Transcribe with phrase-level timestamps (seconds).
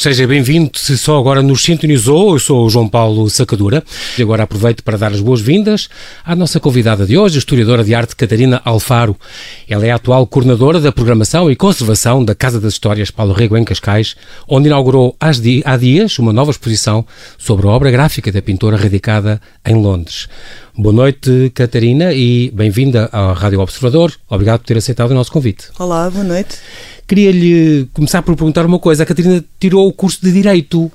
[0.00, 0.70] seja bem-vindo.
[0.76, 3.84] Se só agora nos sintonizou, eu sou o João Paulo Sacadura
[4.16, 5.90] e agora aproveito para dar as boas-vindas
[6.24, 9.14] à nossa convidada de hoje, a historiadora de arte Catarina Alfaro.
[9.68, 13.58] Ela é a atual coordenadora da programação e conservação da Casa das Histórias Paulo Rego
[13.58, 14.16] em Cascais,
[14.48, 17.04] onde inaugurou há dias uma nova exposição
[17.36, 20.28] sobre a obra gráfica da pintora radicada em Londres.
[20.76, 24.14] Boa noite, Catarina, e bem-vinda à Rádio Observador.
[24.28, 25.66] Obrigado por ter aceitado o nosso convite.
[25.78, 26.56] Olá, boa noite.
[27.08, 29.02] Queria-lhe começar por perguntar uma coisa.
[29.02, 30.90] A Catarina tirou o curso de Direito.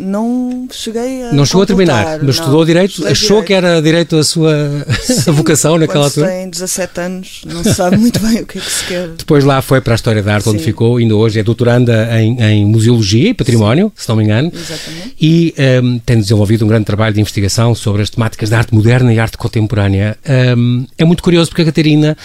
[0.00, 1.32] Não cheguei a.
[1.32, 3.06] Não chegou a terminar, mas estudou Direito.
[3.06, 3.46] Achou direito.
[3.46, 4.54] que era Direito a sua
[5.02, 6.28] Sim, vocação naquela altura?
[6.28, 9.08] tem 17 anos, não se sabe muito bem o que é que se quer.
[9.08, 10.50] Depois lá foi para a História da Arte, Sim.
[10.50, 14.02] onde ficou, ainda hoje é doutoranda em, em Museologia e Património, Sim.
[14.02, 14.52] se não me engano.
[14.54, 15.14] Exatamente.
[15.20, 19.12] E um, tem desenvolvido um grande trabalho de investigação sobre as temáticas da arte moderna
[19.12, 20.16] e arte contemporânea.
[20.56, 22.16] Um, é muito curioso porque a Catarina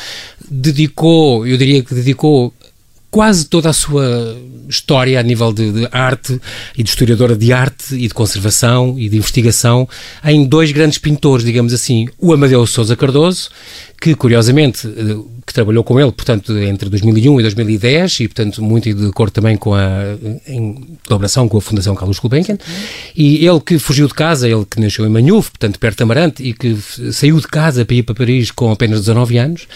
[0.50, 2.54] dedicou, eu diria que dedicou
[3.16, 4.36] quase toda a sua
[4.68, 6.38] história a nível de, de, arte
[6.78, 9.88] e de historiadora de arte e de conservação e de investigação
[10.22, 13.52] em dois grandes pintores, digamos assim, o Amadeu Sousa Cardoso,
[14.02, 18.92] que curiosamente eh, que trabalhou com ele, portanto, entre 2001 e 2010 e, portanto, muito
[18.92, 20.16] de acordo também com a
[20.48, 22.58] em colaboração com a Fundação Carlos Gulbenkian.
[23.16, 26.44] E ele que fugiu de casa, ele que nasceu em Manhuf, portanto, perto de Amarante,
[26.44, 26.76] e que
[27.12, 29.68] saiu de casa para ir para Paris com apenas 19 anos.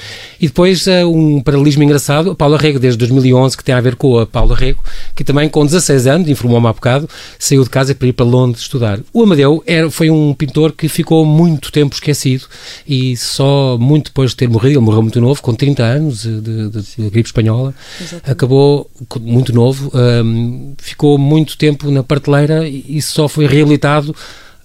[0.42, 3.95] E depois uh, um paralelismo engraçado, a Paula Rego, desde 2011, que tem a ver
[3.95, 4.84] com a Paula Rego,
[5.16, 8.64] que também com 16 anos, informou-me há bocado, saiu de casa para ir para Londres
[8.64, 9.00] estudar.
[9.14, 12.45] O Amadeu era, foi um pintor que ficou muito tempo esquecido
[12.88, 17.10] e só muito depois de ter morrido, ele morreu muito novo, com 30 anos de
[17.10, 18.32] gripe espanhola, Exatamente.
[18.32, 18.90] acabou
[19.22, 24.16] muito novo, um, ficou muito tempo na prateleira e só foi reabilitado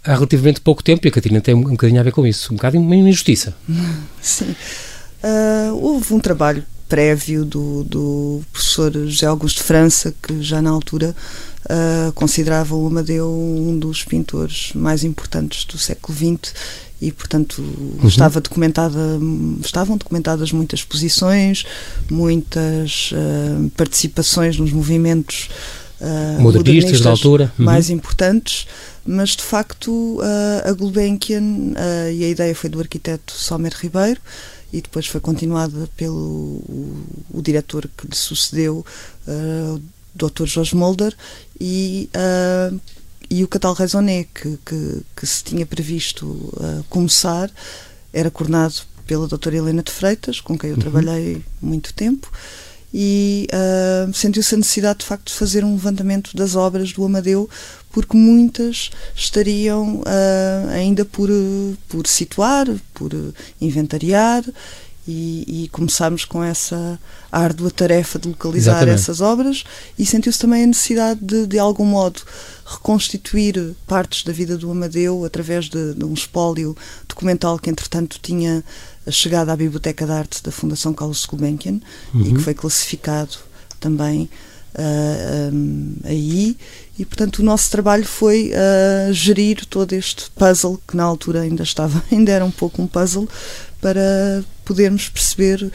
[0.05, 2.53] há relativamente pouco tempo e a Catarina tem um, um bocadinho a ver com isso,
[2.53, 3.55] um bocado uma injustiça.
[4.21, 4.55] Sim.
[5.23, 10.71] Uh, houve um trabalho prévio do, do professor José Augusto de França, que já na
[10.71, 11.15] altura
[11.65, 16.55] uh, considerava o Amadeu um dos pintores mais importantes do século XX
[17.05, 18.09] e portanto uhum.
[18.09, 18.99] estava documentada
[19.63, 21.65] estavam documentadas muitas posições
[22.11, 25.51] muitas uh, participações nos movimentos
[26.01, 27.65] uh, modernistas da altura uhum.
[27.67, 28.67] mais importantes
[29.07, 31.75] mas de facto uh, a Gulbenkian
[32.11, 34.21] e a ideia foi do arquiteto Somer Ribeiro
[34.73, 37.05] e depois foi continuada pelo o,
[37.35, 38.85] o diretor que lhe sucedeu
[39.29, 39.81] o
[40.17, 40.47] Dr.
[40.47, 41.15] Jorge Mulder
[41.61, 42.09] e
[43.35, 47.51] e o Catal Raisonné, que, que, que, se tinha previsto uh, começar,
[48.13, 48.75] era coordenado
[49.09, 50.83] pela doutora Helena de Freitas, com quem eu uhum.
[50.83, 52.31] trabalhei muito tempo,
[52.93, 57.51] e uh, sentiu-se a necessidade, de facto, de fazer um levantamento das obras do Amadeu,
[57.91, 61.29] porque muitas estariam uh, ainda por,
[61.89, 63.11] por situar, por
[63.61, 64.45] inventariar,
[65.07, 66.99] e, e começámos com essa
[67.31, 68.95] árdua tarefa de localizar Exatamente.
[68.95, 69.65] essas obras
[69.99, 72.23] e sentiu-se também a necessidade de, de algum modo,
[72.65, 76.77] reconstituir partes da vida do Amadeu através de, de um espólio
[77.07, 78.65] documental que, entretanto, tinha
[79.11, 81.81] chegado à Biblioteca de Arte da Fundação Carlos Gulbenkian
[82.15, 82.23] uhum.
[82.23, 83.37] e que foi classificado
[83.79, 86.57] também uh, ah, um, aí
[86.99, 91.63] e portanto o nosso trabalho foi uh, gerir todo este puzzle que na altura ainda
[91.63, 93.29] estava ainda era um pouco um puzzle
[93.81, 95.71] para podermos perceber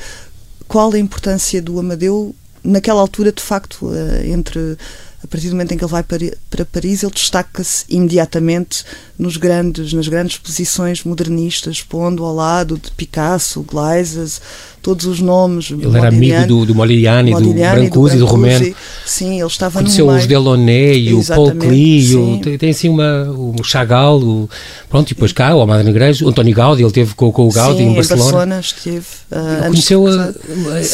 [0.67, 4.77] qual a importância do Amadeu naquela altura, de facto, eh, entre
[5.23, 8.85] a partir do momento em que ele vai para, Paris, ele destaca-se imediatamente
[9.17, 14.41] nos grandes, nas grandes exposições modernistas, pondo ao lado de Picasso, Glazes,
[14.89, 15.69] todos os nomes.
[15.69, 18.75] Ele era amigo do, do Modigliani, do Brancusi, do, do Romero.
[19.05, 23.63] Sim, ele estava Conheceu no os Delaunay o Paul Klee, tem, tem assim uma, o
[23.63, 24.49] Chagall, o,
[24.89, 27.51] pronto, e depois cá, o Amado Negreiros, o António Gaudi, ele teve com, com o
[27.51, 28.23] Gaudi sim, em Barcelona.
[28.23, 29.05] em Barcelona esteve.
[29.31, 30.33] Uh, conheceu a,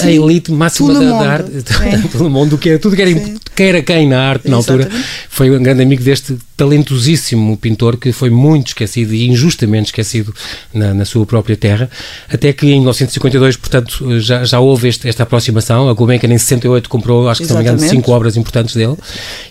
[0.04, 1.52] a, elite máxima da, da, arte,
[2.12, 4.90] todo mundo, que tudo que era, que era quem na arte na altura,
[5.30, 10.34] foi um grande amigo deste talentosíssimo pintor que foi muito esquecido e injustamente esquecido
[10.74, 11.90] na, na sua própria terra,
[12.30, 13.85] até que em 1952, portanto,
[14.20, 15.90] já, já houve este, esta aproximação.
[15.90, 18.96] A Gulbenkian em 68 comprou, acho que se não me engano, cinco obras importantes dele,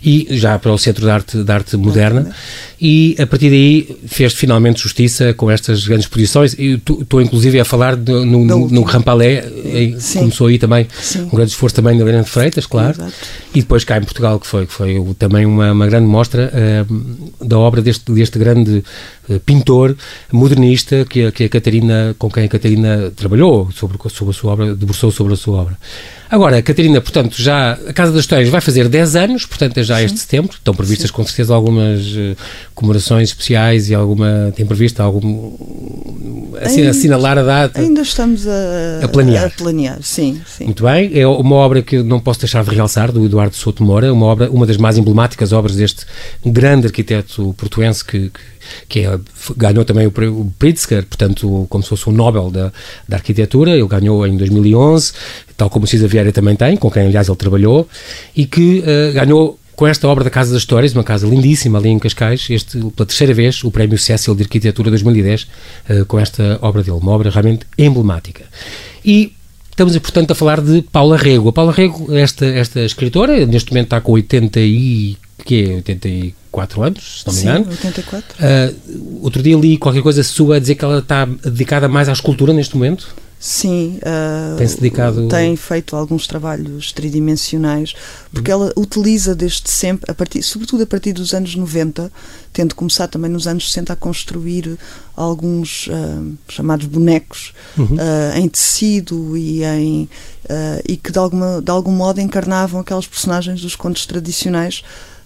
[0.02, 2.34] e já para o Centro de Arte, de arte Moderna
[2.86, 6.52] e a partir daí fez finalmente justiça com estas grandes posições.
[6.52, 9.42] E estou inclusive a falar de, no, no, no Rampalé
[10.12, 11.22] começou aí também Sim.
[11.22, 12.90] um grande esforço também da Helena Freitas, claro.
[12.90, 13.14] Exato.
[13.54, 17.46] e depois cá em Portugal que foi, que foi também uma, uma grande mostra uh,
[17.46, 18.84] da obra deste, deste grande
[19.30, 19.96] uh, pintor
[20.30, 24.52] modernista que a, que a Catarina, com quem a Catarina trabalhou sobre, sobre a sua
[24.52, 25.78] obra, debruçou sobre a sua obra
[26.30, 29.98] Agora, Catarina, portanto, já a Casa das Histórias vai fazer 10 anos, portanto é já
[29.98, 30.04] Sim.
[30.04, 30.54] este setembro.
[30.54, 31.16] Estão previstas Sim.
[31.16, 32.36] com certeza algumas uh,
[32.74, 34.52] comemorações especiais e alguma.
[34.56, 35.56] tem previsto algum,
[36.60, 37.80] ainda, assinalar a data?
[37.80, 39.46] Ainda estamos a, a planear.
[39.46, 40.64] A planear, sim, sim.
[40.64, 41.10] Muito bem.
[41.18, 44.50] É uma obra que não posso deixar de realçar, do Eduardo Souto Moura, uma obra,
[44.50, 46.06] uma das mais emblemáticas obras deste
[46.44, 48.40] grande arquiteto portuense que, que,
[48.88, 49.18] que é,
[49.56, 52.72] ganhou também o, o Pritzker, portanto, como se fosse um Nobel da,
[53.08, 53.72] da arquitetura.
[53.72, 55.12] Ele ganhou em 2011,
[55.56, 57.88] tal como o Cisa Vieira também tem, com quem, aliás, ele trabalhou,
[58.36, 61.88] e que uh, ganhou com esta obra da Casa das Histórias, uma casa lindíssima ali
[61.88, 65.46] em Cascais, este, pela terceira vez, o Prémio Cecil de Arquitetura 2010, uh,
[65.88, 68.44] eh, com esta obra dele, uma obra realmente emblemática.
[69.04, 69.32] E
[69.70, 71.48] estamos, portanto, a falar de Paula Rego.
[71.48, 75.16] A Paula Rego, esta, esta escritora, neste momento está com 80 e...
[75.44, 75.74] que é?
[75.76, 76.43] 84
[76.82, 77.64] anos, se não me engano.
[77.64, 78.36] Sim, 84.
[78.38, 82.12] Uh, outro dia li qualquer coisa sua a dizer que ela está dedicada mais à
[82.12, 83.14] escultura neste momento.
[83.46, 85.28] Sim, uh, tem-se dedicado.
[85.28, 87.94] Tem feito alguns trabalhos tridimensionais,
[88.32, 88.62] porque uhum.
[88.62, 92.10] ela utiliza desde sempre, a partir, sobretudo a partir dos anos 90,
[92.54, 94.78] tendo começado também nos anos 60 a construir
[95.14, 97.96] alguns uh, chamados bonecos uhum.
[97.96, 100.08] uh, em tecido e, em,
[100.88, 104.82] e que de, alguma, de algum modo encarnavam aquelas personagens dos contos tradicionais.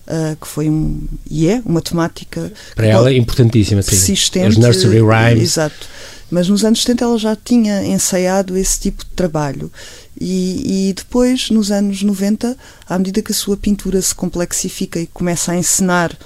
[0.08, 5.42] Uh, que foi um e é uma temática para ela importantíssima persistente os nursery rhymes
[5.42, 5.86] exato
[6.30, 9.72] mas nos anos 70 ela já tinha ensaiado esse tipo de trabalho.
[10.20, 12.56] E, e, depois, nos anos 90,
[12.86, 16.16] à medida que a sua pintura se complexifica e começa a encenar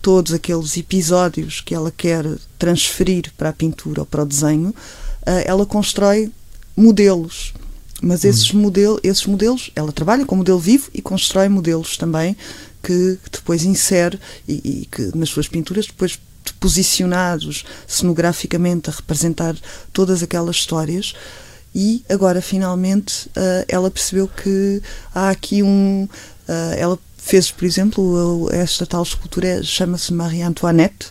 [0.00, 2.24] todos aqueles episódios que ela quer
[2.58, 4.74] transferir para a pintura ou para o desenho,
[5.26, 6.30] eh, ela constrói
[6.74, 7.52] modelos.
[8.00, 8.60] Mas esses, hum.
[8.60, 12.34] model, esses modelos, ela trabalha com modelo vivo e constrói modelos também
[12.82, 14.18] que, depois insere
[14.48, 16.18] e, e, que nas suas pinturas depois
[16.58, 19.56] posicionados cenograficamente a representar
[19.92, 21.14] todas aquelas histórias.
[21.74, 24.82] E agora, finalmente, uh, ela percebeu que
[25.14, 26.08] há aqui um.
[26.48, 31.08] Uh, ela fez, por exemplo, esta tal escultura chama-se Marie Antoinette,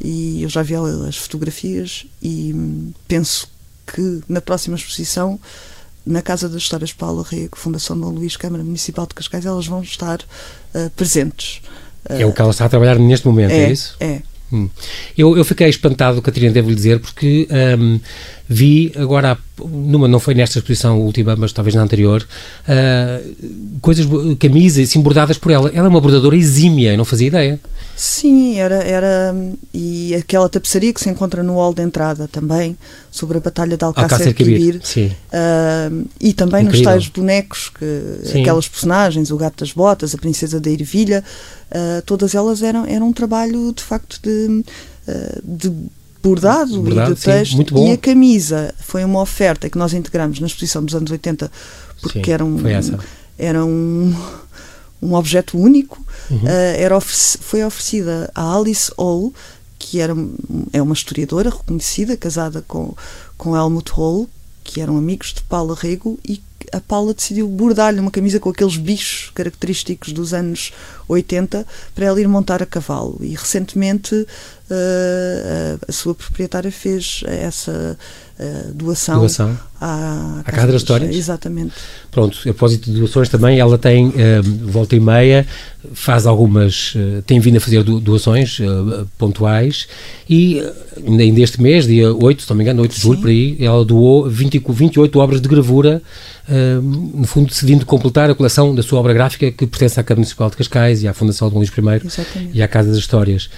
[0.00, 0.74] e eu já vi
[1.08, 3.48] as fotografias e penso
[3.86, 5.40] que na próxima exposição
[6.06, 9.82] na Casa das Histórias Paula Rego, Fundação Dom Luís, Câmara Municipal de Cascais, elas vão
[9.82, 11.60] estar uh, presentes.
[12.08, 13.96] É o que ela está a trabalhar neste momento, é, é isso?
[13.98, 14.22] É,
[14.52, 14.68] Hum.
[15.18, 17.48] Eu, eu fiquei espantado, Catarina, devo lhe dizer, porque
[17.78, 17.98] um,
[18.48, 22.26] vi agora, numa, não foi nesta exposição última, mas talvez na anterior,
[22.68, 24.06] uh, coisas,
[24.38, 25.70] camisas assim bordadas por ela.
[25.74, 27.60] Ela é uma bordadora exímia, eu não fazia ideia.
[27.96, 29.34] Sim, era, era.
[29.72, 32.76] E aquela tapeçaria que se encontra no hall de entrada também,
[33.10, 34.76] sobre a Batalha de Alcácer Quibir.
[34.76, 36.90] Uh, e também Incrível.
[36.90, 41.24] nos tais bonecos, que, aquelas personagens, o Gato das Botas, a Princesa da Ervilha,
[41.70, 44.62] uh, todas elas eram, eram um trabalho de facto de,
[45.08, 45.72] uh, de
[46.22, 47.56] bordado, bordado e de texto.
[47.56, 51.50] Sim, e a camisa foi uma oferta que nós integramos na exposição dos anos 80
[52.02, 52.58] porque sim, era um.
[53.38, 54.14] Era um
[55.00, 56.38] um objeto único, uhum.
[56.38, 59.32] uh, era oferec foi oferecida a Alice Hall,
[59.78, 60.14] que era,
[60.72, 62.94] é uma historiadora reconhecida, casada com,
[63.36, 64.28] com Helmut Hall,
[64.64, 68.76] que eram amigos de Paula Rego, e a Paula decidiu bordar-lhe uma camisa com aqueles
[68.76, 70.72] bichos característicos dos anos
[71.08, 73.18] 80 para ela ir montar a cavalo.
[73.20, 74.26] E recentemente uh,
[74.70, 77.96] a, a sua proprietária fez essa
[78.38, 81.14] uh, doação, doação à, à Casa das Histórias.
[81.14, 81.72] Exatamente.
[82.10, 84.12] Pronto, a propósito de doações também, ela tem, uh,
[84.64, 85.46] volta e meia,
[85.94, 86.94] faz algumas,
[87.26, 88.58] tem vindo a fazer doações
[89.16, 89.86] pontuais
[90.28, 90.60] e
[91.06, 93.84] ainda este mês, dia 8, se não me engano, 8 de julho, por aí, ela
[93.84, 96.02] doou 20, 28 obras de gravura,
[96.82, 100.50] no fundo, decidindo completar a coleção da sua obra gráfica que pertence à Câmara Municipal
[100.50, 102.50] de Cascais e à Fundação de Luís I Exatamente.
[102.54, 103.48] e à Casa das Histórias.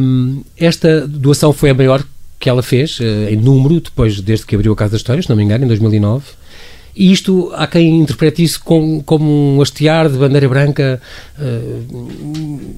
[0.00, 2.04] Um, esta doação foi a maior
[2.38, 5.30] que ela fez, uh, em número, depois, desde que abriu a Casa das Histórias, se
[5.30, 6.24] não me engano, em 2009.
[6.96, 10.98] E isto, há quem interprete isso com, como um hastear de bandeira branca,
[11.38, 12.08] uh,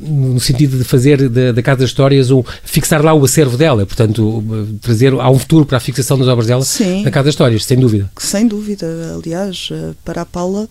[0.03, 3.87] no sentido de fazer da, da Casa das Histórias, um, fixar lá o acervo dela,
[3.87, 4.43] portanto,
[4.83, 7.65] trazer, há um futuro para a fixação das obras dela Sim, na Casa das Histórias,
[7.65, 8.11] sem dúvida.
[8.19, 8.87] Sem dúvida.
[9.15, 10.69] Aliás, eh, para a Paula,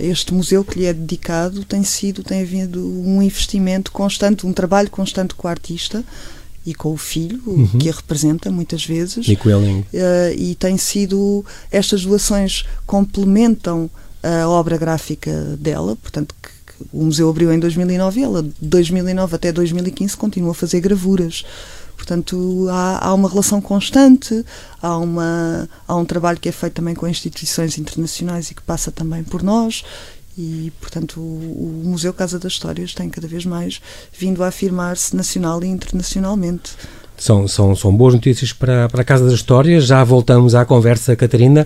[0.00, 4.90] este museu que lhe é dedicado tem sido, tem havido um investimento constante, um trabalho
[4.90, 6.04] constante com a artista
[6.66, 7.78] e com o filho, uhum.
[7.78, 9.26] que a representa muitas vezes.
[9.26, 9.80] Nico Elling.
[9.80, 11.44] Uh, e tem sido.
[11.70, 13.90] Estas doações complementam
[14.22, 18.52] a obra gráfica dela, portanto, que, que o museu abriu em 2009 e ela, de
[18.60, 21.44] 2009 até 2015, continua a fazer gravuras.
[21.98, 24.44] Portanto, há, há uma relação constante,
[24.80, 28.92] há, uma, há um trabalho que é feito também com instituições internacionais e que passa
[28.92, 29.84] também por nós,
[30.38, 33.80] e, portanto, o, Museu Casa das Histórias tem cada vez mais
[34.16, 36.70] vindo a afirmar-se nacional e internacionalmente.
[37.16, 39.84] São, são, são boas notícias para, para a Casa das Histórias.
[39.84, 41.64] Já voltamos à conversa, Catarina.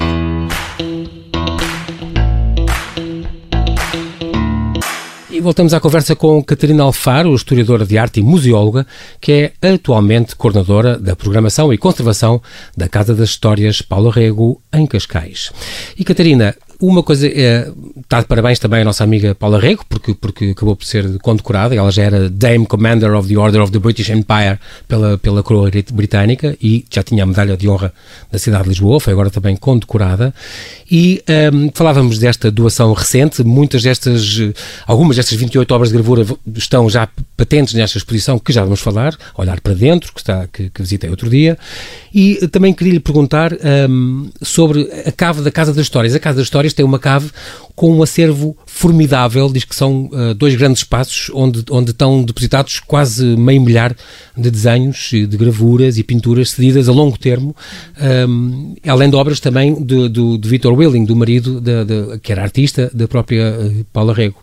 [5.43, 8.87] Voltamos à conversa com Catarina Alfaro, historiadora de arte e museóloga,
[9.21, 12.41] que é atualmente coordenadora da programação e conservação
[12.77, 15.51] da Casa das Histórias Paulo Rego, em Cascais.
[15.99, 17.71] E Catarina, uma coisa, é,
[18.01, 21.75] está de parabéns também a nossa amiga Paula Rego, porque, porque acabou por ser condecorada.
[21.77, 24.59] Ela já era Dame Commander of the Order of the British Empire
[24.89, 27.93] pela, pela coroa britânica e já tinha a medalha de honra
[28.33, 30.35] da cidade de Lisboa, foi agora também condecorada.
[30.91, 31.23] E
[31.55, 34.39] um, falávamos desta doação recente, muitas destas,
[34.87, 39.17] algumas destas 28 obras de gravura estão já patentes nesta exposição, que já vamos falar,
[39.37, 41.57] olhar para dentro, que, está, que, que visitei outro dia.
[42.13, 43.53] E também queria lhe perguntar
[43.89, 46.15] um, sobre a cave da Casa das Histórias.
[46.15, 47.31] A Casa das Histórias tem uma cave
[47.75, 52.81] com um acervo formidável, diz que são uh, dois grandes espaços onde, onde estão depositados
[52.81, 53.97] quase meio milhar
[54.37, 57.57] de desenhos, de gravuras e pinturas cedidas a longo termo,
[58.29, 62.33] um, além de obras também do, do, de Victor Willing, do marido, de, de, que
[62.33, 64.41] era artista, da própria uh, Paula Rego.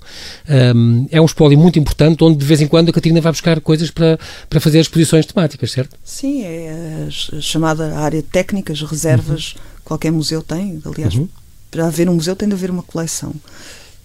[0.75, 3.61] Um, é um espólio muito importante onde de vez em quando a Catarina vai buscar
[3.61, 4.19] coisas para,
[4.49, 5.95] para fazer exposições temáticas, certo?
[6.03, 9.61] Sim, é a chamada área técnica, as reservas, uhum.
[9.85, 11.27] qualquer museu tem, aliás, uhum.
[11.69, 13.33] Para haver um museu tem de haver uma coleção.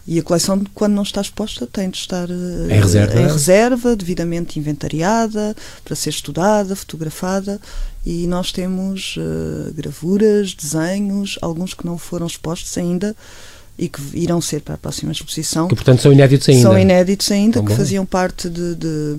[0.06, 4.58] E a coleção, quando não está exposta, tem de estar em reserva, em reserva devidamente
[4.58, 7.58] inventariada, para ser estudada, fotografada.
[8.04, 13.16] E nós temos uh, gravuras, desenhos, alguns que não foram expostos ainda
[13.76, 15.66] e que irão ser para a próxima exposição.
[15.66, 16.62] Que, portanto, são inéditos ainda.
[16.62, 17.76] São inéditos ainda, Tão que bom.
[17.76, 19.16] faziam parte de, de,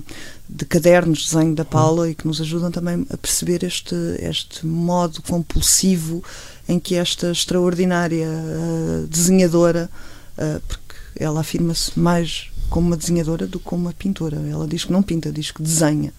[0.48, 2.10] de, cadernos de desenho da Paula hum.
[2.10, 6.22] e que nos ajudam também a perceber este, este modo compulsivo
[6.68, 9.90] em que esta extraordinária uh, desenhadora
[10.38, 14.36] uh, porque ela afirma-se mais como uma desenhadora do que como uma pintora.
[14.36, 16.12] Ela diz que não pinta, diz que desenha.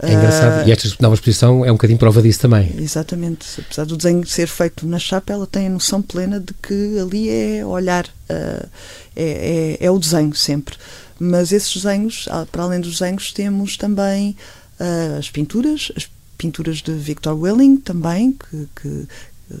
[0.00, 0.68] É engraçado.
[0.68, 2.74] E esta nova exposição é um bocadinho prova disso também.
[2.78, 3.60] Exatamente.
[3.60, 7.28] Apesar do desenho ser feito na chapa, ela tem a noção plena de que ali
[7.28, 8.68] é olhar, uh,
[9.14, 10.76] é, é, é, o desenho sempre.
[11.18, 14.36] Mas esses desenhos, ah, para além dos desenhos, temos também
[14.80, 19.06] uh, as pinturas, as pinturas de Victor Willing também, que, que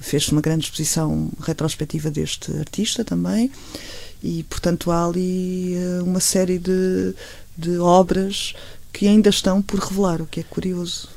[0.00, 3.50] fez uma grande exposição retrospectiva deste artista também,
[4.22, 7.14] e portanto há ali uh, uma série de,
[7.56, 8.54] de obras
[8.94, 11.08] que ainda estão por revelar, o que é curioso.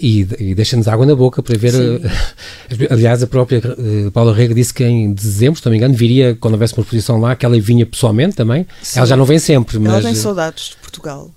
[0.00, 1.72] E, e deixa-nos água na boca para ver.
[1.72, 2.00] Sim.
[2.78, 5.94] Eh, aliás, a própria uh, Paula Rega disse que em dezembro, se não me engano,
[5.94, 8.66] viria, quando houvesse uma exposição lá, que ela vinha pessoalmente também.
[8.82, 9.00] Sim.
[9.00, 9.92] Ela já não vem sempre, mas.
[9.94, 11.30] Ela tem saudades de Portugal.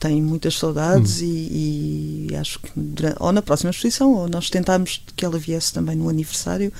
[0.00, 1.26] Tem muitas saudades hum.
[1.26, 5.72] e, e, acho que durante, ou na próxima exposição ou nós tentámos que ela viesse
[5.72, 6.72] também no aniversário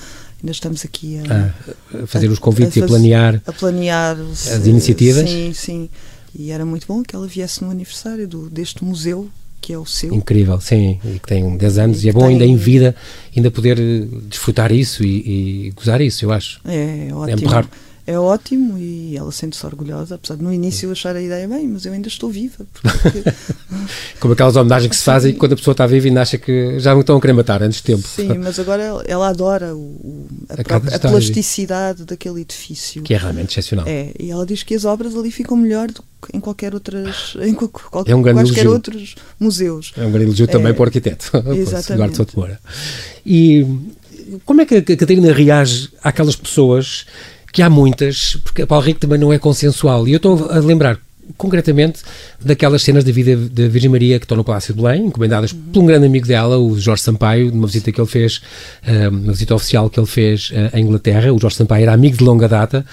[0.42, 3.52] ainda estamos aqui a, ah, a fazer os convites a, a, e a planear, a
[3.52, 5.30] planear as iniciativas.
[5.30, 5.88] Sim, sim.
[6.35, 9.29] E era muito bom que ela viesse no aniversário do, deste museu
[9.61, 10.15] que é o seu.
[10.15, 12.31] Incrível, sim, e que tem 10 anos e, e é bom tem...
[12.31, 12.97] ainda em vida
[13.37, 16.61] ainda poder eh, desfrutar isso e, e gozar isso, eu acho.
[16.65, 17.55] É, é ótimo.
[17.55, 17.65] É
[18.11, 21.69] é ótimo e ela sente-se orgulhosa, apesar de no início eu achar a ideia bem,
[21.69, 22.67] mas eu ainda estou viva.
[22.73, 23.23] Porque...
[24.19, 26.81] Como aquelas homenagens que se fazem quando a pessoa está viva e ainda acha que
[26.81, 28.07] já não estão a querer matar antes de tempo.
[28.07, 33.02] Sim, mas agora ela, ela adora o, a, a, própria, a plasticidade daquele edifício.
[33.02, 33.87] Que é realmente excepcional.
[33.87, 37.37] É, e ela diz que as obras ali ficam melhor do que em qualquer outras
[37.40, 37.71] em qual,
[38.07, 39.93] é um quaisquer outros museus.
[39.97, 41.31] É um grande elogio é, também para o arquiteto,
[41.93, 42.59] Eduardo Souto Moura.
[43.25, 43.64] E
[44.45, 47.07] como é que a Catarina reage àquelas pessoas
[47.52, 50.07] que há muitas, porque a Paulo Rico também não é consensual.
[50.07, 50.99] E eu estou a lembrar
[51.37, 52.01] concretamente
[52.41, 55.61] daquelas cenas da vida da Virgem Maria que estão no Palácio de Belém, encomendadas uhum.
[55.73, 58.41] por um grande amigo dela, o Jorge Sampaio, numa visita que ele fez,
[59.11, 61.33] uma visita oficial que ele fez à eh, Inglaterra.
[61.33, 62.85] O Jorge Sampaio era amigo de longa data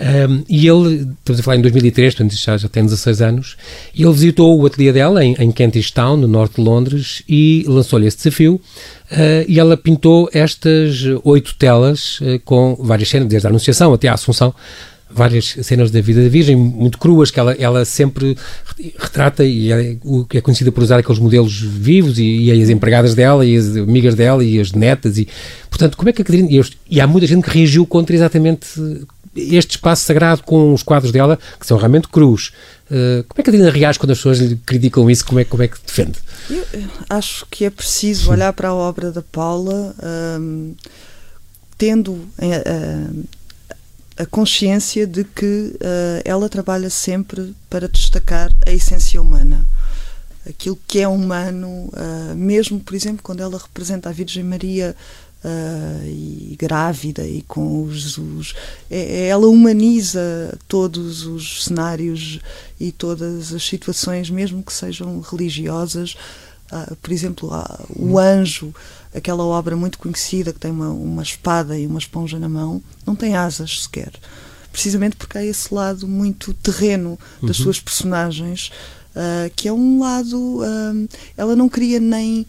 [0.00, 3.56] um, e ele, estamos a falar em 2003, portanto já, já tem 16 anos,
[3.94, 7.64] e ele visitou o ateliê dela em, em Kentish Town, no norte de Londres, e
[7.68, 8.54] lançou-lhe esse desafio.
[9.10, 14.08] Uh, e ela pintou estas oito telas uh, com várias cenas, desde a Anunciação até
[14.08, 14.54] a Assunção,
[15.12, 18.36] várias cenas da vida da Virgem, muito cruas, que ela, ela sempre
[18.98, 19.96] retrata e é,
[20.34, 24.14] é conhecida por usar aqueles modelos vivos e, e, as empregadas dela e as amigas
[24.14, 25.28] dela e as netas e,
[25.68, 28.68] portanto, como é que a Catarina, e, e há muita gente que reagiu contra exatamente
[29.34, 32.52] este espaço sagrado com os quadros dela, que são realmente crus.
[32.90, 35.24] Uh, como é que a Dina reage quando as pessoas lhe criticam isso?
[35.24, 36.18] Como é, como é que defende?
[36.50, 36.64] Eu
[37.08, 39.94] acho que é preciso olhar para a obra da Paula
[40.40, 40.74] um,
[41.78, 43.24] tendo uh,
[44.20, 49.66] a consciência de que uh, ela trabalha sempre para destacar a essência humana.
[50.48, 51.92] Aquilo que é humano,
[52.34, 54.96] mesmo, por exemplo, quando ela representa a Virgem Maria
[55.42, 58.54] Uh, e grávida e com os, os
[58.90, 60.20] é, é, ela humaniza
[60.68, 62.40] todos os cenários
[62.78, 66.14] e todas as situações mesmo que sejam religiosas
[66.70, 68.74] uh, por exemplo uh, o anjo
[69.14, 73.14] aquela obra muito conhecida que tem uma, uma espada e uma esponja na mão não
[73.16, 74.12] tem asas sequer
[74.72, 77.64] precisamente porque há esse lado muito terreno das uhum.
[77.64, 78.70] suas personagens,
[79.14, 80.60] uh, que é um lado.
[80.60, 82.46] Uh, ela não queria nem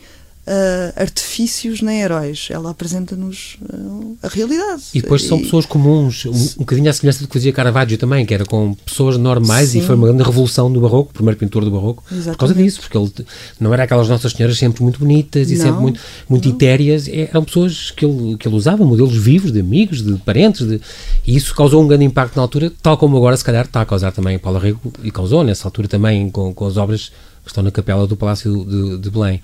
[0.48, 2.48] uh, artifícios nem heróis.
[2.50, 4.84] Ela apresenta-nos uh, a realidade.
[4.94, 5.44] E depois são e...
[5.44, 8.74] pessoas comuns, um, um bocadinho à semelhança do que dizia Caravaggio também, que era com
[8.74, 9.80] pessoas normais Sim.
[9.80, 12.32] e foi uma grande revolução do Barroco, o primeiro pintor do Barroco, Exatamente.
[12.32, 13.12] por causa disso, porque ele
[13.60, 17.30] não era aquelas Nossas Senhoras sempre muito bonitas e não, sempre muito, muito etéreas, é,
[17.30, 20.82] eram pessoas que ele, que ele usava, modelos vivos, de amigos, de parentes, de,
[21.26, 23.86] e isso causou um grande impacto na altura, tal como agora, se calhar, está a
[23.86, 27.12] causar também Paulo Rego e causou nessa altura também com, com as obras
[27.44, 29.42] que estão na capela do Palácio de, de Belém.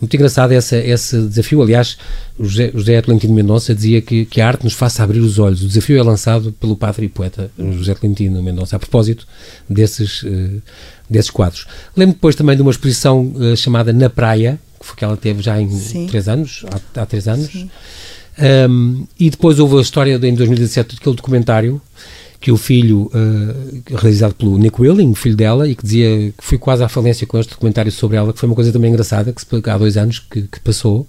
[0.00, 1.60] Muito engraçado esse, esse desafio.
[1.60, 1.98] Aliás,
[2.38, 5.62] o José, José Tolentino Mendonça dizia que, que a arte nos faça abrir os olhos.
[5.62, 9.26] O desafio é lançado pelo padre e poeta José Tolentino Mendonça, a propósito
[9.68, 10.62] desses, uh,
[11.10, 11.66] desses quadros.
[11.96, 15.42] Lembro depois também de uma exposição uh, chamada Na Praia, que foi que ela teve
[15.42, 16.06] já em Sim.
[16.06, 17.66] três anos, há, há três anos.
[18.70, 21.82] Um, e depois houve a história de, em 2017 daquele documentário
[22.40, 26.58] que o filho, uh, realizado pelo Nick Willing, filho dela, e que dizia que foi
[26.58, 29.40] quase à falência com este documentário sobre ela, que foi uma coisa também engraçada, que
[29.40, 31.06] se, há dois anos que, que passou.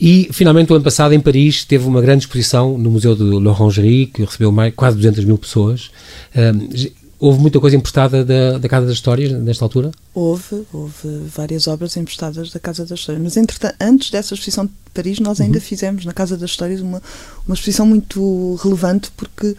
[0.00, 4.06] E, finalmente, o ano passado, em Paris, teve uma grande exposição no Museu de l'Orangerie,
[4.06, 5.90] que recebeu mais, quase 200 mil pessoas.
[6.36, 9.92] Um, houve muita coisa emprestada da, da Casa das Histórias, nesta altura?
[10.12, 13.22] Houve, houve várias obras emprestadas da Casa das Histórias.
[13.22, 15.64] Mas, entretanto, antes dessa exposição de Paris, nós ainda uhum.
[15.64, 17.02] fizemos na Casa das Histórias uma,
[17.46, 19.56] uma exposição muito relevante, porque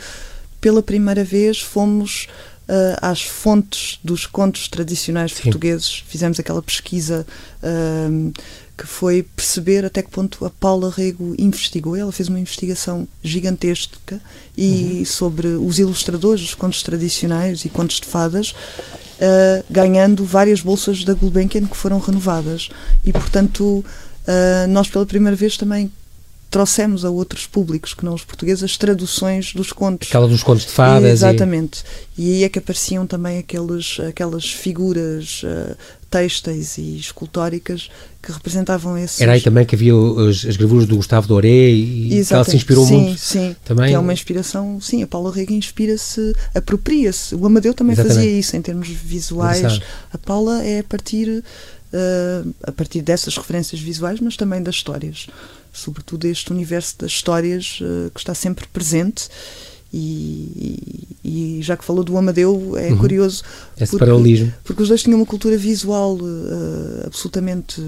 [0.65, 2.27] pela primeira vez fomos
[2.67, 5.43] uh, às fontes dos contos tradicionais Sim.
[5.43, 6.03] portugueses.
[6.07, 7.23] Fizemos aquela pesquisa
[7.61, 8.33] uh,
[8.75, 11.95] que foi perceber até que ponto a Paula Rego investigou.
[11.95, 14.19] Ela fez uma investigação gigantesca
[14.57, 15.05] e uhum.
[15.05, 21.13] sobre os ilustradores dos contos tradicionais e contos de fadas, uh, ganhando várias bolsas da
[21.13, 22.69] Gulbenkian que foram renovadas.
[23.05, 23.85] E, portanto,
[24.69, 25.91] nós pela primeira vez também
[26.55, 30.07] trouxemos a outros públicos que não os portugueses as traduções dos contos.
[30.07, 31.11] Aquela dos contos de fadas.
[31.11, 31.83] Exatamente.
[32.17, 35.75] E, e aí é que apareciam também aqueles, aquelas figuras uh,
[36.09, 37.89] têxteis e escultóricas
[38.23, 39.19] que representavam esses.
[39.19, 39.91] Era aí também que havia
[40.29, 43.19] as, as gravuras do Gustavo Doré e que ela se inspirou sim, muito.
[43.19, 43.55] Sim, sim.
[43.65, 43.89] Também...
[43.89, 47.35] Que é uma inspiração, sim, a Paula Rega inspira-se, apropria-se.
[47.35, 48.15] O Amadeu também Exatamente.
[48.15, 49.81] fazia isso em termos visuais.
[50.09, 55.27] A Paula é a partir, uh, a partir dessas referências visuais, mas também das histórias
[55.75, 59.27] sobretudo este universo das histórias uh, que está sempre presente.
[59.93, 62.97] E, e, e, já que falou do Amadeu, é uhum.
[62.97, 63.43] curioso.
[63.77, 64.53] Esse porque, paralelismo.
[64.63, 67.81] Porque os dois tinham uma cultura visual uh, absolutamente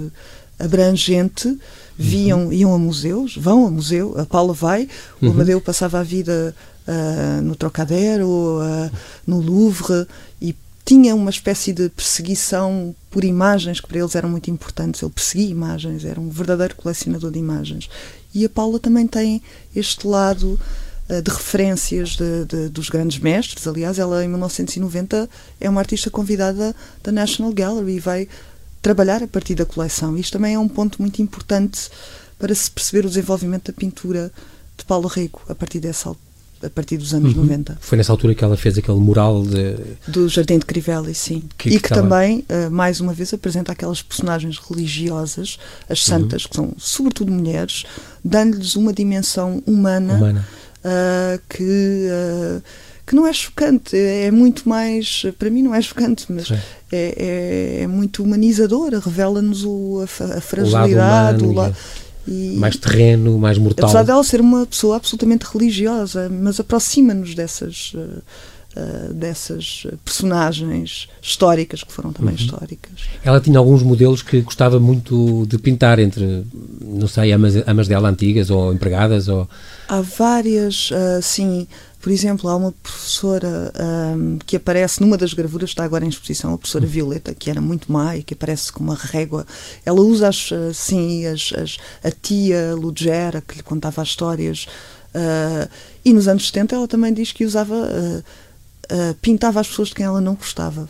[0.58, 1.58] abrangente, uhum.
[1.96, 2.52] viam, uhum.
[2.52, 4.88] iam a museus, vão a museu, a Paula vai,
[5.20, 5.32] o uhum.
[5.32, 6.54] Amadeu passava a vida
[6.86, 8.90] uh, no Trocadero, uh,
[9.26, 10.06] no Louvre,
[10.40, 10.54] e
[10.88, 15.02] tinha uma espécie de perseguição por imagens que para eles eram muito importantes.
[15.02, 17.90] Ele perseguia imagens, era um verdadeiro colecionador de imagens.
[18.34, 19.42] E a Paula também tem
[19.76, 20.58] este lado
[21.10, 23.66] uh, de referências de, de, dos grandes mestres.
[23.66, 25.28] Aliás, ela em 1990
[25.60, 28.26] é uma artista convidada da National Gallery e vai
[28.80, 30.16] trabalhar a partir da coleção.
[30.16, 31.90] Isto também é um ponto muito importante
[32.38, 34.32] para se perceber o desenvolvimento da pintura
[34.74, 36.27] de Paulo Rico a partir dessa altura
[36.62, 37.42] a partir dos anos uhum.
[37.42, 37.78] 90.
[37.80, 39.76] Foi nessa altura que ela fez aquele mural de...
[40.06, 41.42] do Jardim de Crivelli, sim.
[41.56, 46.18] Que, e que, também, uh, mais uma vez, apresenta aquelas personagens religiosas, as uhum.
[46.18, 46.48] santas, uhum.
[46.48, 47.84] que são sobretudo mulheres,
[48.24, 50.48] dando-lhes uma dimensão humana, humana.
[50.78, 52.62] Uh, que uh,
[53.08, 56.58] que não é chocante, é muito mais, para mim não é chocante, mas é,
[56.92, 61.54] é, é, muito humanizadora, revela-nos a, a, fragilidade, o lado, humano, o
[62.28, 63.86] e, mais terreno, mais mortal.
[63.86, 67.92] Apesar dela ser uma pessoa absolutamente religiosa, mas aproxima-nos dessas.
[67.94, 68.22] Uh,
[69.12, 72.40] dessas personagens históricas que foram também uhum.
[72.40, 73.08] históricas.
[73.24, 76.44] Ela tinha alguns modelos que gostava muito de pintar entre,
[76.80, 79.48] não sei, amas, amas dela antigas ou empregadas ou...
[79.88, 81.66] Há várias, uh, sim.
[82.00, 83.72] Por exemplo, há uma professora
[84.16, 87.60] um, que aparece numa das gravuras, está agora em exposição, a professora Violeta, que era
[87.60, 89.44] muito má e que aparece com uma régua.
[89.84, 94.66] Ela usa, as, assim, as, as, a tia Ludgera, que lhe contava as histórias.
[95.12, 95.68] Uh,
[96.04, 99.96] e nos anos 70 ela também diz que usava, uh, uh, pintava as pessoas de
[99.96, 100.88] quem ela não gostava.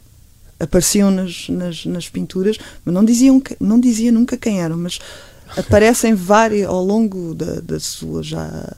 [0.61, 4.99] Apareciam nas, nas, nas pinturas, mas não, diziam, não dizia nunca quem eram, mas
[5.57, 8.77] aparecem várias ao longo da, da sua já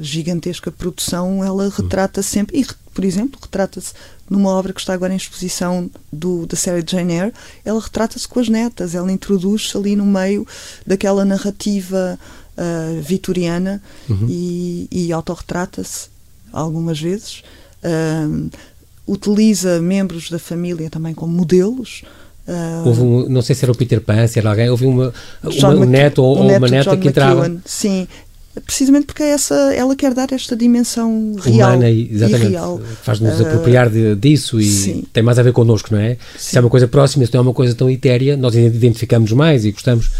[0.00, 3.92] gigantesca produção, ela retrata sempre, e por exemplo, retrata-se
[4.30, 7.32] numa obra que está agora em exposição do, da série de Jane Eyre,
[7.64, 10.46] ela retrata-se com as netas, ela introduz-se ali no meio
[10.86, 12.18] daquela narrativa
[12.56, 14.26] uh, vitoriana uhum.
[14.28, 16.08] e, e autorretrata-se
[16.52, 17.42] algumas vezes.
[17.82, 18.48] Uh,
[19.06, 22.02] utiliza membros da família também como modelos.
[22.46, 25.12] Uh, houve um, não sei se era o Peter Pan, se era alguém, houve uma,
[25.42, 27.56] uma um neto ou, um neto uma neta que entrava.
[27.64, 28.06] sim,
[28.60, 32.46] precisamente porque é essa, ela quer dar esta dimensão real Humana, exatamente.
[32.46, 32.80] e real.
[33.02, 35.04] Faz-nos Uh, apropriar de- disso e sim.
[35.12, 36.16] tem mais a ver connosco, não é?
[36.38, 39.64] Se é uma coisa próxima, se não é uma coisa tão etérea, nós identificamos mais
[39.64, 40.10] e gostamos.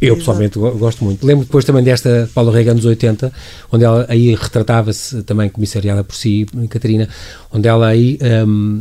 [0.00, 0.18] Eu, Exato.
[0.20, 1.26] pessoalmente, go- gosto muito.
[1.26, 3.32] Lembro depois também desta Paula Rega, anos 80,
[3.72, 7.08] onde ela aí retratava-se também comissariada por si, Catarina,
[7.52, 8.80] onde ela aí, hum,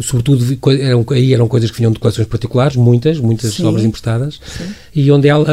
[0.00, 0.44] sobretudo,
[0.80, 3.66] eram, aí eram coisas que vinham de coleções particulares, muitas, muitas Sim.
[3.66, 4.64] obras emprestadas, Sim.
[4.94, 5.46] e onde ela,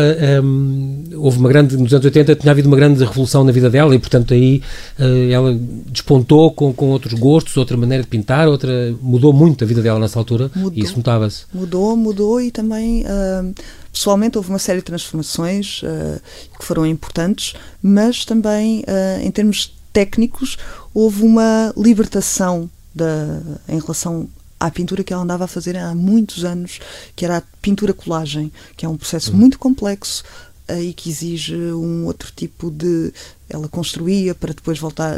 [0.43, 3.93] hum, houve uma grande, nos anos 80, tinha havido uma grande revolução na vida dela,
[3.93, 4.61] e portanto aí
[4.97, 5.55] eh, ela
[5.91, 8.71] despontou com, com outros gostos, outra maneira de pintar, outra,
[9.01, 10.73] mudou muito a vida dela nessa altura, Mudou.
[10.75, 11.43] e isso notava-se.
[11.53, 13.45] Mudou, mudou e também ah,
[13.91, 16.19] pessoalmente houve uma série de transformações ah,
[16.57, 20.57] que foram importantes, mas também ah, em termos técnicos
[20.93, 26.43] houve uma libertação da, em relação à pintura que ela andava a fazer há muitos
[26.43, 26.79] anos,
[27.15, 30.23] que era a pintura colagem, que é um processo muito complexo
[30.67, 33.11] ah, e que exige um outro tipo de
[33.49, 35.15] ela construía para depois voltar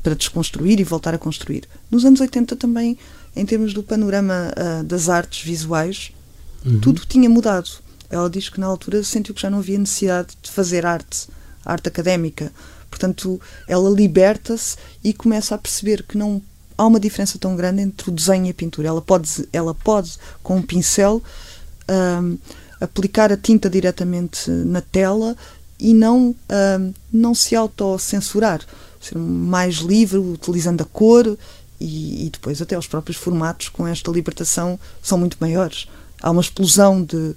[0.00, 1.64] para desconstruir e voltar a construir.
[1.90, 2.96] Nos anos 80 também
[3.34, 6.12] em termos do panorama das artes visuais,
[6.80, 7.68] tudo tinha mudado.
[8.14, 11.28] Ela diz que na altura sentiu que já não havia necessidade de fazer arte,
[11.64, 12.52] arte académica.
[12.88, 16.40] Portanto, ela liberta-se e começa a perceber que não
[16.78, 18.86] há uma diferença tão grande entre o desenho e a pintura.
[18.86, 21.20] Ela pode, ela pode com um pincel,
[21.88, 22.36] ahm,
[22.80, 25.36] aplicar a tinta diretamente na tela
[25.80, 28.60] e não, ahm, não se autocensurar.
[29.00, 31.36] Ser mais livre, utilizando a cor
[31.80, 35.88] e, e depois até os próprios formatos com esta libertação são muito maiores.
[36.22, 37.34] Há uma explosão de,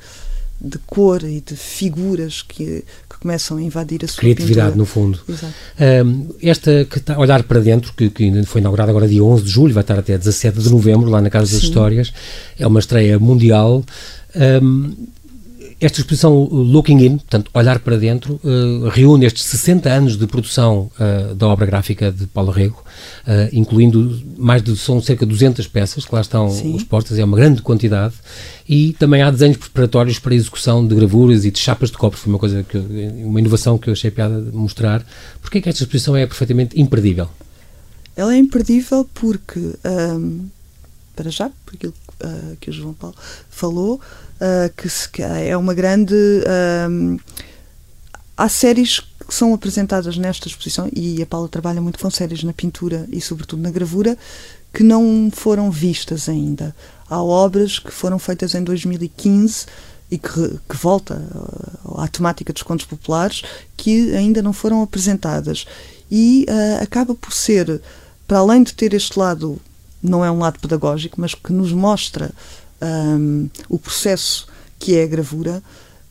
[0.59, 4.77] de cor e de figuras que, que começam a invadir a sua Criatividade, pintura.
[4.77, 5.19] no fundo.
[5.29, 5.53] Exato.
[6.05, 9.43] Um, esta que está, Olhar para Dentro, que, que ainda foi inaugurada agora dia 11
[9.43, 11.67] de julho, vai estar até 17 de novembro, lá na Casa das Sim.
[11.67, 12.13] Histórias,
[12.57, 13.83] é uma estreia mundial.
[14.35, 14.93] Um,
[15.79, 20.89] esta exposição Looking In, portanto, Olhar para Dentro, uh, reúne estes 60 anos de produção
[20.99, 22.83] uh, da obra gráfica de Paulo Rego,
[23.27, 26.75] uh, incluindo mais de, são cerca de 200 peças, que lá estão Sim.
[26.75, 28.15] expostas, é uma grande quantidade,
[28.67, 32.17] e também há desenhos preparatórios para a execução de gravuras e de chapas de cobre,
[32.17, 35.05] foi uma coisa que uma inovação que eu achei piada de mostrar.
[35.41, 37.29] Porquê que esta exposição é perfeitamente imperdível?
[38.15, 40.47] Ela é imperdível porque, ahm,
[41.17, 43.15] para já, por aquilo ah, que o João Paulo
[43.49, 43.99] falou,
[44.39, 46.15] ah, que, se- que é uma grande.
[46.85, 47.17] ahm,
[48.37, 52.53] há séries que são apresentadas nesta exposição, e a Paula trabalha muito com séries na
[52.53, 54.17] pintura e, sobretudo, na gravura,
[54.73, 56.73] que não foram vistas ainda.
[57.09, 59.65] Há obras que foram feitas em 2015
[60.09, 61.21] e que, que volta
[61.97, 63.41] à temática dos contos populares
[63.75, 65.65] que ainda não foram apresentadas.
[66.09, 67.81] E ah, acaba por ser,
[68.27, 69.59] para além de ter este lado,
[70.09, 72.31] não é um lado pedagógico, mas que nos mostra
[72.81, 74.47] ahm, o processo
[74.79, 75.61] que é a gravura,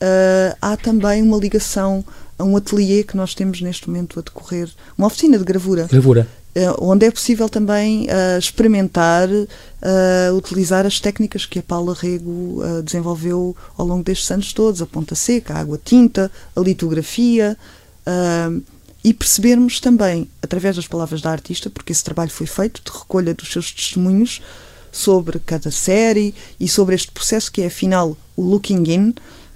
[0.01, 2.05] ah, há também uma ligação
[2.39, 6.27] a um ateliê que nós temos neste momento a decorrer, uma oficina de gravura, Gravura.
[6.55, 9.29] eh, onde é possível também ah, experimentar,
[9.83, 14.83] ah, utilizar as técnicas que a Paula Rego ah, desenvolveu ao longo destes anos todos,
[14.83, 17.57] a ponta seca, a água tinta, a litografia,
[18.05, 18.51] ah,
[19.07, 23.33] e percebermos também, através das palavras da artista, porque esse trabalho foi feito de recolha
[23.33, 24.43] dos seus testemunhos
[24.91, 29.15] sobre cada série e sobre este processo que é afinal o looking in,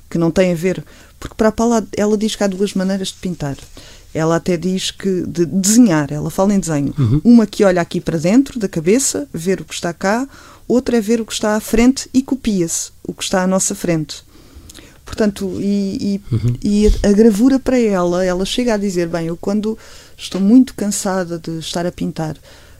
[0.08, 0.84] que não tem a ver,
[1.18, 3.56] porque para a Paula ela diz que há duas maneiras de pintar.
[4.14, 6.94] Ela até diz que de desenhar, ela fala em desenho.
[7.24, 10.28] Uma que olha aqui para dentro da cabeça, ver o que está cá,
[10.68, 13.74] outra é ver o que está à frente e copia-se o que está à nossa
[13.74, 14.22] frente.
[15.10, 16.20] Portanto, e,
[16.62, 19.76] e, e a gravura para ela, ela chega a dizer: Bem, eu quando
[20.16, 22.36] estou muito cansada de estar a pintar,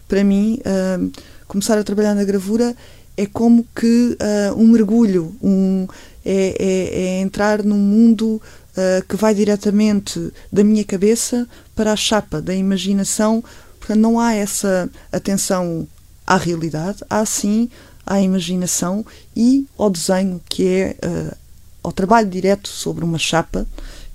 [0.07, 0.61] para mim,
[1.01, 1.11] hum,
[1.49, 2.73] começar a trabalhar na gravura
[3.17, 5.89] é como que ah, um mergulho, um,
[6.25, 8.41] é, é- é entrar num mundo
[8.77, 13.43] ah, que vai diretamente da minha cabeça para a chapa da imaginação.
[13.81, 15.87] Portanto, não há essa atenção
[16.25, 17.69] à realidade, há sim
[18.07, 19.05] à imaginação
[19.37, 21.37] e ao desenho, que é ah,
[21.83, 23.67] ao trabalho direto sobre uma chapa,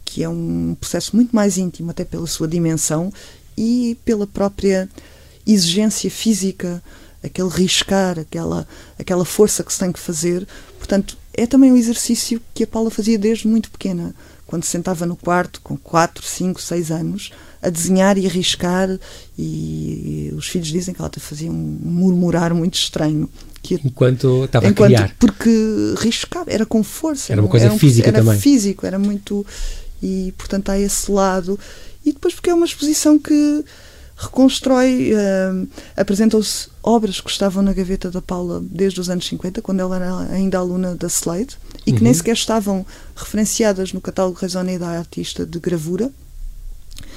[0.03, 3.11] que é um processo muito mais íntimo, até pela sua dimensão
[3.57, 4.89] e pela própria
[5.45, 6.81] exigência física,
[7.23, 10.47] aquele riscar, aquela, aquela força que se tem que fazer.
[10.77, 15.05] Portanto, é também um exercício que a Paula fazia desde muito pequena, quando se sentava
[15.05, 18.87] no quarto com 4, 5, 6 anos, a desenhar e a riscar,
[19.37, 23.29] e, os filhos dizem que ela fazia um murmurar muito estranho.
[23.73, 25.15] Enquanto estava Enquanto- a criar.
[25.19, 27.33] Porque riscava, era com força.
[27.33, 28.39] Era uma um- coisa um- física era também.
[28.39, 29.45] físico, era muito.
[30.01, 31.59] E, portanto, há esse lado.
[32.05, 33.63] E depois, porque é uma exposição que
[34.17, 35.11] reconstrói.
[35.13, 39.95] hum, Apresentam-se obras que estavam na gaveta da Paula desde os anos 50, quando ela
[39.95, 42.17] era ainda aluna da Slade, e que nem Uhum.
[42.17, 46.11] sequer estavam referenciadas no catálogo raisonné da artista de gravura.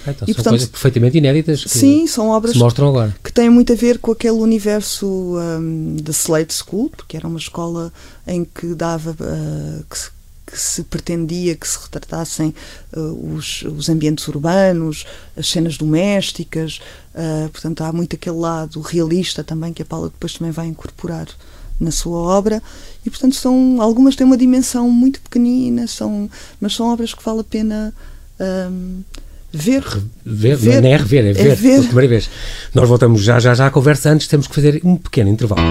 [0.06, 3.14] Ah, então, e, são portanto, coisas perfeitamente inéditas que sim, são obras se mostram agora.
[3.22, 7.38] que têm muito a ver com aquele universo um, da Slade School, porque era uma
[7.38, 7.92] escola
[8.26, 10.10] em que dava uh, que, se,
[10.46, 12.54] que, se pretendia que se retratassem
[12.96, 15.04] uh, os, os, ambientes urbanos,
[15.36, 16.80] as cenas domésticas,
[17.14, 21.26] uh, portanto há muito aquele lado realista também que a Paula depois também vai incorporar
[21.80, 22.60] na sua obra
[23.06, 26.28] e portanto são algumas têm uma dimensão muito pequenina são
[26.60, 27.94] mas são obras que vale a pena
[28.40, 29.04] um,
[29.52, 29.84] ver,
[30.24, 30.82] ver, ver.
[30.82, 31.70] não é rever é, é ver, ver.
[31.70, 32.30] pela primeira vez.
[32.74, 35.62] Nós voltamos já já já à conversa antes temos que fazer um pequeno intervalo.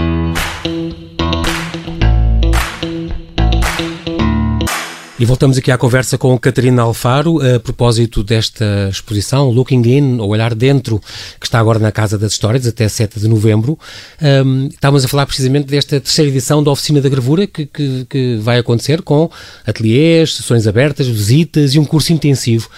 [5.19, 10.29] E voltamos aqui à conversa com Catarina Alfaro a propósito desta exposição Looking In, ou
[10.29, 11.01] Olhar Dentro,
[11.39, 13.79] que está agora na Casa das Histórias até 7 de novembro.
[14.21, 18.35] Um, estávamos a falar precisamente desta terceira edição da Oficina da Gravura que, que, que
[18.39, 19.27] vai acontecer com
[19.65, 22.69] ateliês, sessões abertas, visitas e um curso intensivo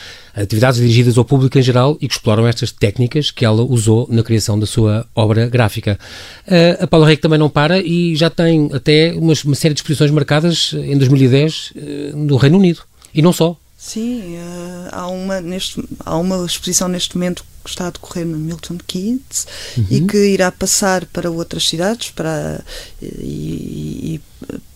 [0.42, 4.24] atividades dirigidas ao público em geral e que exploram estas técnicas que ela usou na
[4.24, 6.00] criação da sua obra gráfica.
[6.48, 9.82] Uh, a Paula Reis também não para e já tem até uma, uma série de
[9.82, 12.82] exposições marcadas em 2010 uh, no Reino Unido.
[13.14, 13.58] E não só.
[13.78, 18.38] Sim, uh, há, uma, neste, há uma exposição neste momento que está a decorrer no
[18.38, 19.48] Milton Keynes
[19.78, 19.86] uhum.
[19.90, 22.64] e que irá passar para outras cidades para,
[23.02, 24.22] e, e, e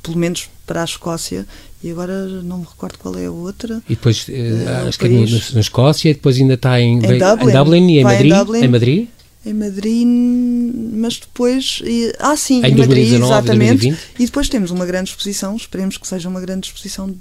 [0.02, 1.46] pelo menos para a Escócia
[1.84, 3.82] e agora não me recordo qual é a outra.
[3.90, 5.10] E depois, uh, acho que é
[5.54, 8.32] na, Escócia, e depois ainda está em, em, Dublin, em Dublin, e em Madrid.
[8.32, 9.08] Em, Dublin, em Madrid?
[9.46, 10.08] Em Madrid,
[10.94, 11.82] mas depois.
[11.84, 13.82] E, ah, sim, em, em Madrid, 2019, exatamente.
[13.82, 14.00] 2020.
[14.18, 17.14] E depois temos uma grande exposição, esperemos que seja uma grande exposição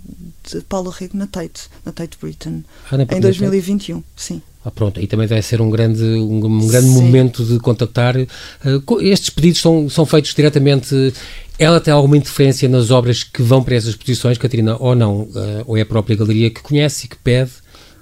[0.49, 4.41] de Paulo Rego na Tate, na Tate Britain, ah, em 2021, sim.
[4.65, 8.17] Ah, pronto, aí também vai ser um grande, um, um grande momento de contactar.
[8.17, 11.13] Uh, estes pedidos são, são feitos diretamente.
[11.59, 15.23] Ela tem alguma interferência nas obras que vão para essas exposições, Catarina, ou não?
[15.23, 17.51] Uh, ou é a própria galeria que conhece e que pede,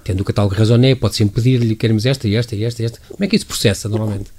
[0.03, 2.99] tendo o catálogo razoné, pode sempre pedir-lhe, queremos esta e esta e esta e esta.
[3.09, 4.29] Como é que isso processa normalmente?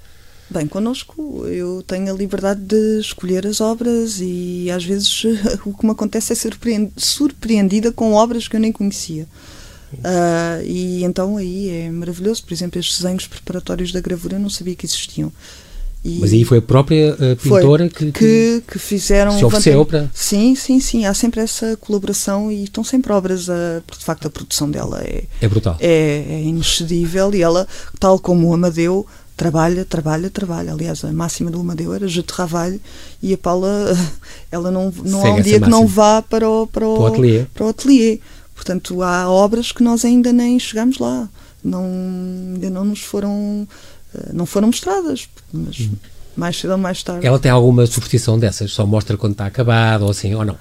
[0.49, 5.23] Bem, connosco eu tenho a liberdade de escolher as obras e às vezes
[5.65, 6.55] o que me acontece é ser
[6.95, 9.27] surpreendida com obras que eu nem conhecia.
[9.99, 12.43] Uh, e então aí é maravilhoso.
[12.43, 15.31] Por exemplo, estes desenhos preparatórios da gravura eu não sabia que existiam.
[16.03, 19.37] E Mas aí foi a própria uh, pintora que, que, que, fizeram.
[19.37, 20.11] Se ofereceu para.
[20.13, 21.05] Sim, sim, sim.
[21.05, 23.49] Há sempre essa colaboração e estão sempre obras.
[23.49, 25.23] A, de facto, a produção dela é.
[25.39, 25.77] É brutal.
[25.79, 27.65] É, é inexcedível e ela,
[27.99, 30.73] tal como o Amadeu, trabalha, trabalha, trabalha.
[30.73, 32.81] Aliás, a máxima do Amadeu era Je travaille
[33.21, 33.69] e a Paula,
[34.51, 37.45] ela não, não há um dia que não vá para o, para o, para o.
[37.53, 38.19] Para o ateliê.
[38.63, 41.27] Portanto, há obras que nós ainda nem chegamos lá,
[41.61, 43.67] não, ainda não nos foram,
[44.15, 45.91] eh, não foram mostradas, mas uhum.
[46.37, 47.27] mais cedo ou mais tarde.
[47.27, 48.71] Ela tem alguma superstição dessas?
[48.71, 50.57] Só mostra quando está acabado ou assim, ou não?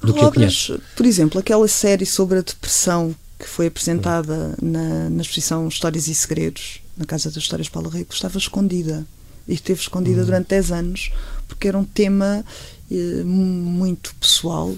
[0.00, 4.70] Do que obras, Por exemplo, aquela série sobre a depressão que foi apresentada uhum.
[4.70, 9.06] na, na exposição Histórias e Segredos, na Casa das Histórias Paulo Rico, estava escondida.
[9.46, 10.26] E esteve escondida uhum.
[10.26, 11.12] durante 10 anos,
[11.46, 12.42] porque era um tema
[12.90, 14.74] eh, muito pessoal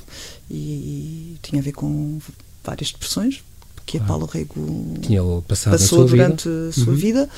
[0.51, 2.19] e tinha a ver com
[2.67, 3.43] várias depressões
[3.87, 5.01] que a Paulo Rego
[5.47, 6.69] passou a durante vida.
[6.69, 6.99] a sua uhum.
[6.99, 7.31] vida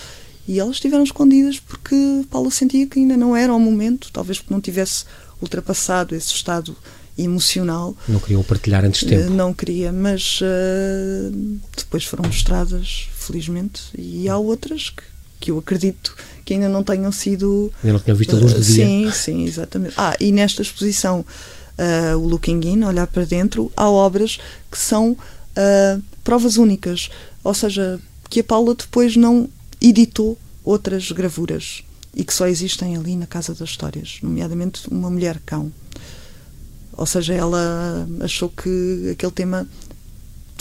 [0.49, 1.95] e elas estiveram escondidas porque
[2.31, 5.05] Paulo sentia que ainda não era o momento, talvez porque não tivesse
[5.43, 6.75] ultrapassado esse estado
[7.19, 7.95] emocional.
[8.09, 9.25] Não queriam partilhar antes de tempo.
[9.25, 15.03] Eh, não queria, mas uh, depois foram mostradas, felizmente, e há outras que,
[15.41, 17.71] que eu acredito que ainda não tenham sido.
[17.83, 18.87] Ainda não tinham visto a luz do uh, dia.
[18.87, 19.95] Sim, sim, exatamente.
[19.99, 21.27] Ah, e nesta exposição
[21.79, 24.39] uh, o Looking In, olhar para dentro, há obras
[24.71, 27.11] que são uh, provas únicas,
[27.43, 29.49] ou seja, que a Paula depois não
[29.81, 31.83] editou outras gravuras
[32.15, 35.73] e que só existem ali na Casa das Histórias, nomeadamente uma mulher cão.
[36.93, 39.69] Ou seja, ela achou que aquele tema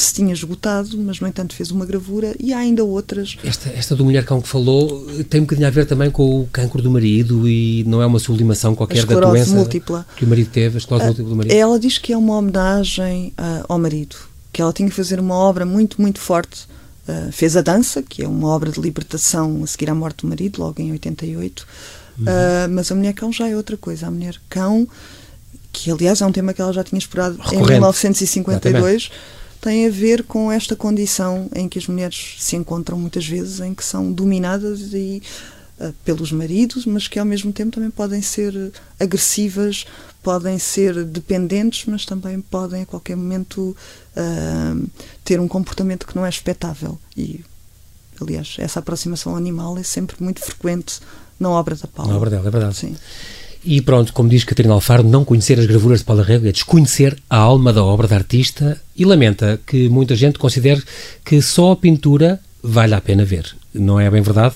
[0.03, 3.35] se tinha esgotado, mas no entanto fez uma gravura e há ainda outras.
[3.43, 6.47] Esta, esta do Mulher Cão que falou tem um bocadinho a ver também com o
[6.47, 10.05] cancro do marido e não é uma sublimação qualquer da doença múltipla.
[10.15, 11.51] que o marido teve, a esclerose uh, múltipla do marido.
[11.51, 14.15] Ela diz que é uma homenagem uh, ao marido,
[14.53, 16.67] que ela tinha que fazer uma obra muito, muito forte.
[17.07, 20.27] Uh, fez a dança, que é uma obra de libertação a seguir à morte do
[20.27, 21.65] marido, logo em 88.
[22.19, 22.25] Uhum.
[22.71, 24.07] mas a Mulher Cão já é outra coisa.
[24.07, 24.87] A Mulher Cão,
[25.71, 27.63] que aliás é um tema que ela já tinha explorado Recorrente.
[27.63, 29.03] em 1952.
[29.03, 29.11] Exatamente
[29.61, 33.73] tem a ver com esta condição em que as mulheres se encontram muitas vezes, em
[33.73, 35.21] que são dominadas e
[35.79, 39.85] uh, pelos maridos, mas que ao mesmo tempo também podem ser agressivas,
[40.21, 43.75] podem ser dependentes, mas também podem a qualquer momento
[44.15, 44.89] uh,
[45.23, 46.99] ter um comportamento que não é expectável.
[47.15, 47.43] E,
[48.21, 50.99] aliás, essa aproximação animal é sempre muito frequente
[51.39, 52.11] na obra da Paula.
[52.11, 52.75] Na obra dela, é verdade.
[52.75, 52.95] Sim.
[53.63, 57.17] E pronto, como diz Catarina Alfaro, não conhecer as gravuras de Paula Rego é desconhecer
[57.29, 60.81] a alma da obra da artista e lamenta que muita gente considere
[61.25, 63.45] que só a pintura vale a pena ver.
[63.73, 64.55] Não é bem verdade?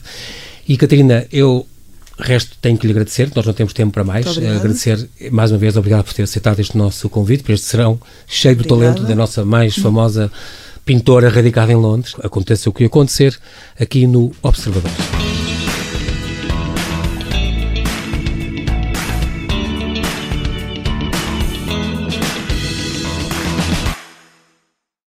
[0.67, 1.67] E Catarina, eu
[2.17, 4.25] resto tenho que lhe agradecer, nós não temos tempo para mais.
[4.37, 8.55] Agradecer mais uma vez, obrigado por ter aceitado este nosso convite, para este serão cheio
[8.55, 10.31] do talento da nossa mais famosa
[10.85, 12.13] pintora radicada em Londres.
[12.23, 13.37] Aconteça o que acontecer
[13.79, 14.91] aqui no Observador.